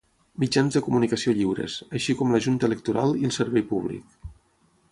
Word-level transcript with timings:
Mitjans 0.43 0.77
de 0.77 0.81
comunicació 0.85 1.35
lliures, 1.41 1.75
així 1.99 2.15
com 2.21 2.33
la 2.37 2.41
junta 2.47 2.69
electoral 2.71 3.13
i 3.21 3.29
el 3.29 3.35
servei 3.39 3.67
públic. 3.75 4.17